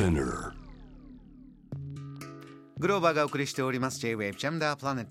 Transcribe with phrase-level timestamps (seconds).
[0.00, 0.52] Spinner
[2.78, 4.00] グローバーがお送りしております。
[4.00, 5.06] J-Wave Jam the Planet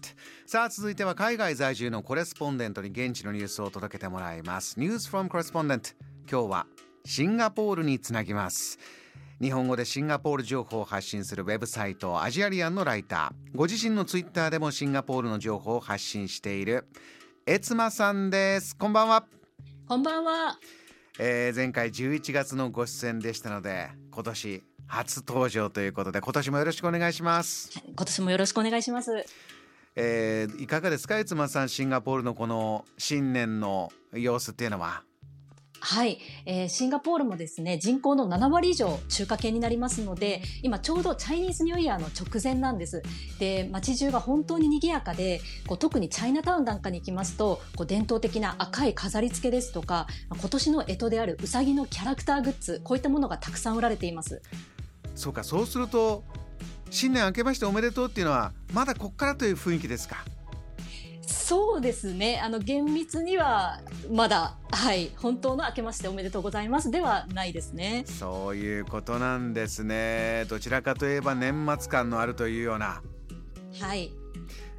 [0.48, 4.80] さあ続いては海外在住のコレスポンデントに現地のニュースを届けてもらいます。
[4.80, 5.94] News from Correspondent
[6.28, 6.66] 今日は
[7.06, 8.80] シンガポールにつなぎます。
[9.40, 13.56] 日本語でシンガポール情報を発信するウェブサイトアジアリアンのライター。
[13.56, 16.88] ご自身のツイッターでもシンガポールの情報を発信している。
[17.46, 18.76] エツマさんです。
[18.76, 19.24] こんばんは。
[19.88, 20.58] こんばんは。
[21.22, 27.72] えー、前回11月のご出演でしたので今年初登場ということで今年もよろしくお願いします。
[27.86, 29.24] 今年もよろしくお願いします。
[29.96, 31.24] えー、いかがですか？
[31.24, 35.04] つまさんシンガポールのこの新年の様子っていうのは。
[35.82, 43.02] はい、えー、シンガポールもですね人口の7割以上中華系になりますので今ちょうどチャイニーズニューイヤーの直前なんです。
[43.40, 54.42] で街中が本当に賑やかでこう特にチャイナタウンなんかに行きますとこう伝統的な赤い飾り付けですとか今年の干支であるうさぎのキャラクターグッズこういったものがたくさん売られています
[55.20, 56.24] そうかそうすると
[56.90, 60.24] 新年明けましておめでとうっていうのはまだこっからという雰囲気ですか？
[61.22, 62.40] そうですね。
[62.42, 68.06] あの厳密にはまだはい本当の明けましておめでとうございますではないですね。
[68.08, 70.46] そういうことなんですね。
[70.48, 73.02] どちらかといえば年末感のあるというような。
[73.82, 74.14] はい。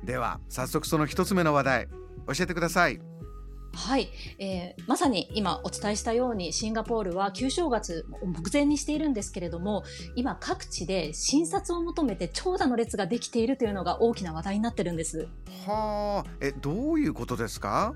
[0.03, 1.89] では早速その一つ目の話題
[2.29, 2.99] 教えてください。
[3.73, 9.85] はい、えー、まさに今お伝えしたようにシンガポールは旧正月を目前にしているんですけれども
[10.17, 15.29] 今各地で診察を求めて長蛇の列ができているというのが大きな話題になってるんです。
[15.67, 17.95] はあ、えどういうことですか？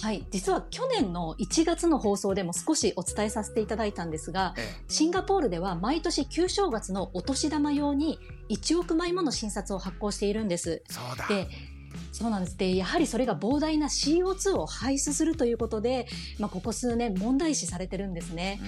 [0.00, 4.54] はい、実は去年の1月の放送でも少しお伝えさせていただいたんですが、
[4.86, 10.84] シンガポールでは毎年旧正月のお年玉用に1億枚もの診察を発行しているんです。
[11.28, 11.48] で
[12.18, 16.08] そうなんですでやはりそれが膨大な CO2 を排出するということで、
[16.40, 18.60] まあ、ここ数年問題視されてるんですね。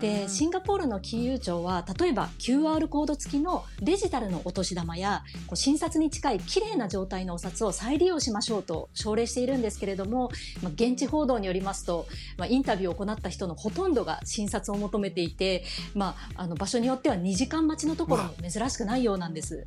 [0.00, 12.08] でシンガポールの金融庁は例えば QR コード付きのデジタルのお年玉やこう診察に近い綺麗な状態のお札を再利用しましょうと奨励しているんですけれども、まあ、現地報道によりますと、
[12.38, 15.62] まあ、インタビューを行った人のほとんどが診察を求めていて、
[15.94, 19.64] まあ、あの場所によっては2時間待ちのところも珍しくないようなんです。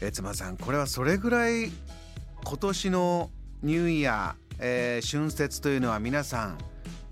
[0.00, 1.70] えつまさんこれはそれぐらい
[2.48, 3.30] 今年の
[3.64, 6.58] ニューイヤー、えー、春節というのは皆さん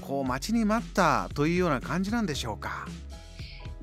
[0.00, 2.86] こう待ちに待ったというような感じなんでしょうか？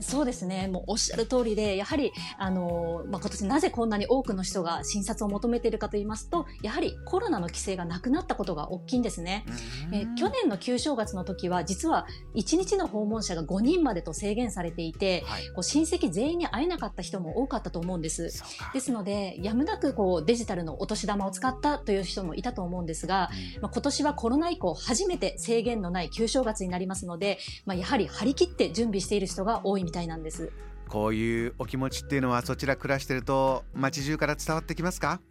[0.02, 0.68] そうですね。
[0.68, 9.46] もうおっしゃる通りで、やはり、あの、まあ、今年なぜこんなに多くの人が診察を求めているかと言いますと、やはりコロナの規制がなくなったことが大きいんですね。
[9.94, 18.32] え去年の旧正月の時は、実は1日の訪問者が5人までと制限されていて、はい、こう親戚全員に会えなかった人も多かったと思うんです。
[18.74, 23.30] ですので、やむなくこうデジタルのお年玉を使ったという人もいたと思うんですが、
[23.62, 30.52] まあ、今年はコロナ以降初めて制限のない旧正月になりますので、まあ、やはり張り切って準備している人が多いみたいなんです。
[30.88, 35.22] こういうお気持ちっていうのはそちら暮らしてると街中から伝わってきますか？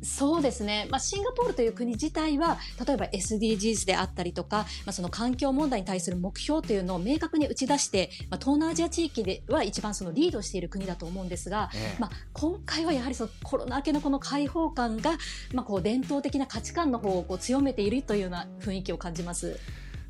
[0.00, 15.18] そうですね、まあ、シンガポールという国自体は例えば SDGs であったりとか、まあ、その環境問題に対する目標というのを明確に打ち出して、まあ、東南アジア地域では一番そのリードしている国だと思うんですが、ええ、まあ、今回はやはりそのコロナ明けのこの開放感が、
[15.52, 19.58] まあ、こう伝統的な価値観の方をこう強めているというような雰囲気を感じます。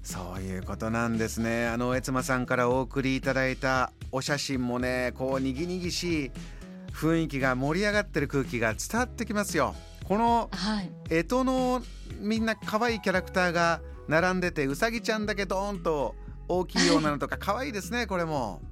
[0.03, 6.31] そういうことなんですねあの悦馬さんからお送りいただいたお写真もねこうにぎにぎしい
[6.93, 11.83] 雰囲気が盛り上がってる空気が伝わってきますよこの干支の
[12.21, 16.15] みんな可愛いキャラクターが並んでてうさぎちゃんだけドーンと
[16.49, 18.63] 大きいようなのとか 可愛いですねこれも。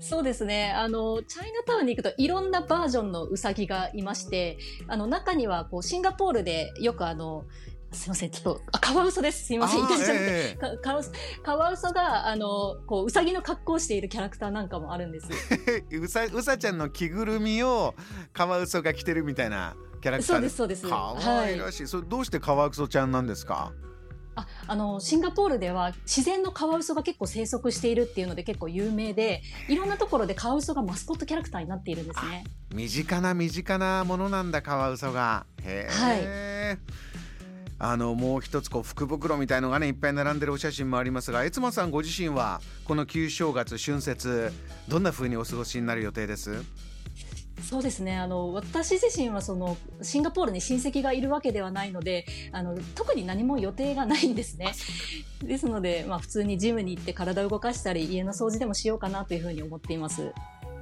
[0.00, 0.72] そうですね。
[0.72, 7.44] あの、チャイナタウンに行くといろんなバージョンのうさぎがいまして、あの、中にはこうシンガポールでよくあの、
[7.90, 9.46] すみません、ちょっと、あ、カワウソです。
[9.46, 11.10] すみません、いたじゃなくて、カワウソ、
[11.42, 15.26] カワウソが、あの、こう、うさぎの格好をしているキャラクターなんかもあるんです。
[15.90, 17.94] うさ、うさちゃんの着ぐるみを、
[18.32, 20.36] カワウソが着てるみたいなキャラクター。
[20.36, 20.88] そうです、そうです。
[20.88, 21.82] かわいらしい。
[21.82, 23.72] はい、それどうしてカワウソちゃんなんですか？
[24.36, 32.44] ああのシンガポールでは自然のカワウソが結構生息しているっていうので結構有名でいろんなところでカワウソがマスコットキャラクターになっているんですね。
[32.72, 35.44] 身近な身近なものなんだカワウソが。
[35.64, 36.78] へえ、はい
[37.78, 44.52] あのもう一つこう福袋みたいのがねいっぱい並んでるお写真もありますが悦馬さんご自身はこの旧正月春節
[44.88, 46.64] どんな風にお過ごしになる予定です？
[47.62, 48.16] そうですね。
[48.16, 54.72] あの私自身はそのシンガポールに親戚がいるわけではないのであの特に何も予定がないんですね。
[55.42, 60.32] ですので、まあ、普通にジムに行って体を動かしたり家の掃除でもしようかなというふうに思っています。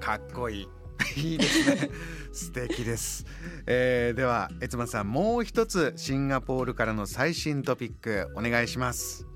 [0.00, 0.68] かっこいい
[1.16, 1.90] いいですね。
[2.32, 3.24] 素敵です、
[3.66, 9.26] えー、では悦馬さんもう一つシンガポールからの最新トピックお願いします。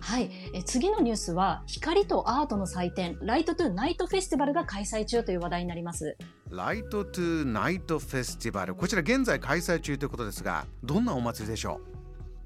[0.00, 0.30] はい。
[0.54, 6.16] え次のニュースは光とアートの祭典 Light to Night Festival が開催中という話題になります。
[6.50, 8.74] Light to Night Festival。
[8.74, 11.97] こちら現在開催中ということですがどんなお祭りでしょう？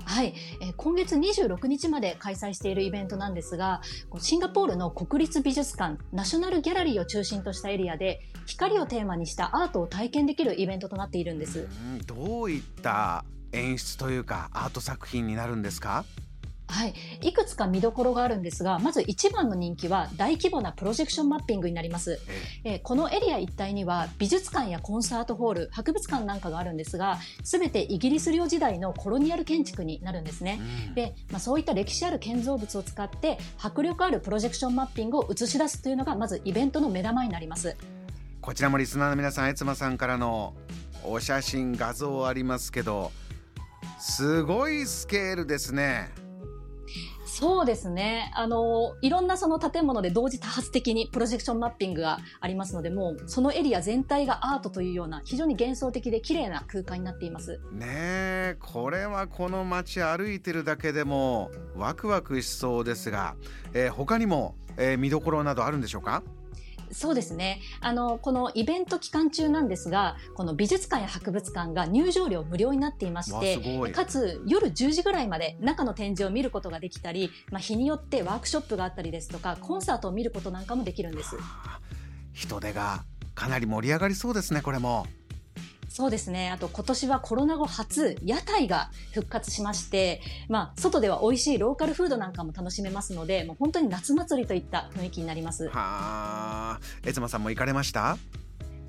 [0.04, 3.80] はい、えー、今月26日まで開催しているイベントなんですが
[4.18, 11.68] シンガポールの国立美術館ナショナルギャラリーを中心としたエリアで光をテーマにしたアートを体験できるイベントとなっているんです。
[12.06, 16.04] どういった演出というかアート作品になるんですか？
[16.72, 22.18] はい、いくつか見どころがあるんですがまず一番の人気は大規模なプロジェクションマッピングになります、
[22.64, 37.76] えー、このエリア一帯には美術館やコンサートホール博物館なんかがあるんですが全てイギリス領時代のコロニアル建築になるんですね、うん、で、まあ、そういった歴史ある建造物を使って迫力あるプロジェクションマッピングを映し出すというのがまずイベントの目玉になります。
[38.40, 40.54] こちらもリスナーの皆さん、えつまさんからの
[41.04, 43.12] お写真画像ありますけど
[44.00, 46.10] すごいスケールですね
[47.42, 48.30] そうですね。
[48.36, 57.58] あの、いろんなその建物で同時多発的にプロジェクションマッピングがありますので、もうそのエリア全体がアートというような非常に幻想的で綺麗な空間になっています。
[57.72, 63.34] ねえ、これはこの街歩いてるだけでもワクワクしそうですが、
[63.74, 66.22] えー、他にも、えー、見どころなどあるんでしょうか？
[66.92, 67.60] そうですね。
[67.80, 81.36] あの、このイベント期間中なんですが、この美術館や博物館が入場料無料になっていまして、かつ夜10時ぐらいまで中の展示を見ることができたり、まあ、日によってワークショップがあったりですとか、コンサートを見ることなんかもできるんです。
[82.32, 83.04] 人手が
[83.34, 85.06] かなり盛り上がりそうですね、これも。
[85.92, 86.50] そうですね。
[86.50, 95.66] あと今年はコロナ後初、屋台が復活しまして、まあ、外では美味しいローカルフードなんかも楽しめますので、もう本当に夏祭りといった雰囲気になります。
[95.68, 98.16] はあ、えつまさんも行かれました？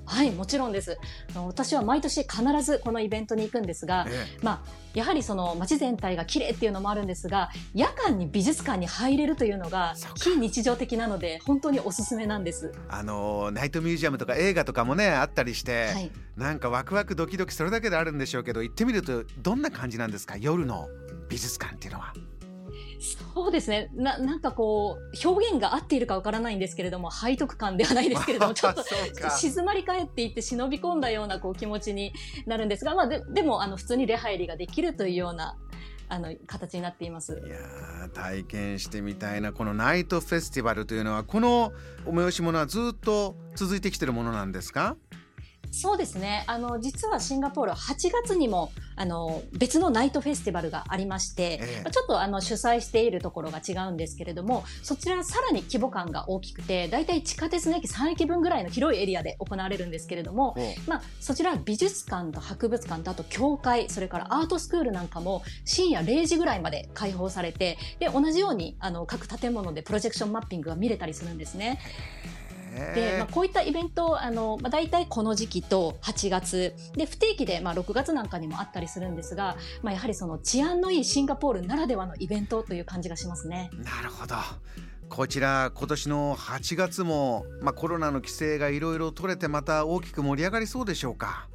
[0.06, 0.98] はいもちろんです。
[1.34, 12.72] 私は毎年必ずこのイベントに行くんですが、ええ、まあ、やはりその街全体が綺麗っていうのもあるんですが夜間に美術館に入れるというのが非日常的なので本当におすすめなんです。
[12.88, 20.36] あのナイトミュージアムとか映画とかもねあったりして、はい、なんかワクワクドキドキそれだけであるんでしょうけど行ってみるとどんな感じなんですか？
[20.36, 20.88] 夜の
[21.28, 22.12] 美術館っていうのは。
[23.34, 23.90] そうですね。
[23.94, 28.82] ななんかこう表現が合っているかわからないんですけれども背徳感ではないですけれども ちょっと
[29.36, 32.12] 静まり返っていって忍び込んだようなこう気持ちに
[32.46, 35.56] なるんですが、まあ、ででもあの普通に出入りができるというような
[36.08, 37.42] あの形になっています。
[37.46, 41.72] いや体験してみたいなこのナイトフェスティバルというのはこの
[42.06, 44.96] 催し物はずっと続いてきてるものなんですか？
[45.72, 46.44] そうですね。
[46.46, 60.56] あの、実はシンガポールは8月にも、あの、別のナイトフェスティバルがありまして、ええ、ちょっとあの、主催しているところが違うんですけれども、そちらはさらに規模感が大きくて、だいたい地下鉄の駅3駅分ぐらいの広いエリアで行われるんですけれども、
[60.86, 71.78] まあ、そちら美術館と博物館とあと教会、それからアートスクールなんかも深夜0時ぐらいまで開放されて、で、同じように、あの、各建物でプロジェクションマッピングが見れたりするんですね。
[72.74, 83.70] で、まあ、こういったイベントあの、まあ、大体この時期と8月で不定期で、まあ、6月なんかにもあったりするんですが、まあ、やはりその治安のいいシンガポールならではのイベントという感じがしますね。
[83.84, 84.36] なるほど
[85.08, 91.46] こちら今年の8月も、まあ、コロナの規制がいろいろ取れてまた大きく盛り上がりそうでしょうか？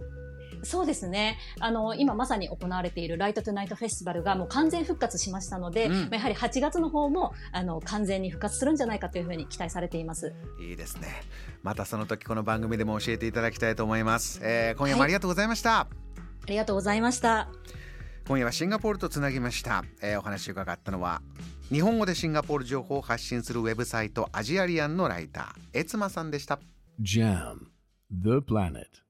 [0.64, 1.38] そうですね。
[1.60, 10.34] あの、今まさに行われているライトトゥナイトフェスティバルがもう完全復活しましたので、うん、やはり8月の方も、あの、完全に復活するんじゃないかというふうに期待されています。
[10.62, 11.08] いいですね。
[11.64, 14.40] またその時この番組でも教えていただきたいと思います。
[14.44, 15.70] えー、今夜もありがとうございました。
[15.70, 15.96] はい、
[16.48, 17.50] ありがとうございました。
[18.28, 19.84] 今夜はシンガポールとつなぎました。
[20.02, 21.22] えー、お話を伺ったのは、
[21.72, 26.60] 日本語でシンガポール情報を発信するウェブサイトアジアリアンのライター、エツマさんでした。
[27.02, 27.70] JAM
[28.12, 29.09] The Planet